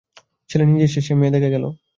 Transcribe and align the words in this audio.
ছেলে 0.49 0.63
নিজে 0.65 0.87
সে 0.97 1.13
মেয়ে 1.19 1.33
দেখে 1.35 1.53
গেল। 1.55 1.65